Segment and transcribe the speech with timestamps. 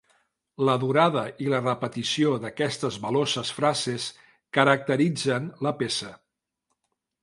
[0.69, 4.11] La durada i la repetició d'aquestes veloces frases
[4.59, 6.15] caracteritzen la peça.